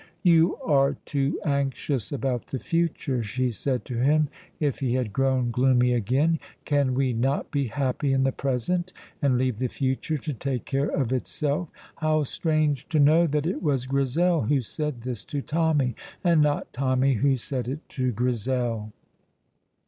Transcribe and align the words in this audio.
"You 0.23 0.55
are 0.65 0.95
too 1.05 1.39
anxious 1.45 2.11
about 2.11 2.47
the 2.47 2.57
future," 2.57 3.21
she 3.21 3.51
said 3.51 3.85
to 3.85 3.99
him, 3.99 4.29
if 4.59 4.79
he 4.79 4.95
had 4.95 5.13
grown 5.13 5.51
gloomy 5.51 5.93
again. 5.93 6.39
"Can 6.65 6.95
we 6.95 7.13
not 7.13 7.51
be 7.51 7.65
happy 7.67 8.11
in 8.11 8.23
the 8.23 8.31
present, 8.31 8.93
and 9.21 9.37
leave 9.37 9.59
the 9.59 9.67
future 9.67 10.17
to 10.17 10.33
take 10.33 10.65
care 10.65 10.89
of 10.89 11.13
itself?" 11.13 11.69
How 11.97 12.23
strange 12.23 12.89
to 12.89 12.99
know 12.99 13.27
that 13.27 13.45
it 13.45 13.61
was 13.61 13.85
Grizel 13.85 14.41
who 14.41 14.61
said 14.61 15.03
this 15.03 15.23
to 15.25 15.43
Tommy, 15.43 15.95
and 16.23 16.41
not 16.41 16.73
Tommy 16.73 17.13
who 17.13 17.37
said 17.37 17.67
it 17.67 17.87
to 17.89 18.11
Grizel! 18.11 18.91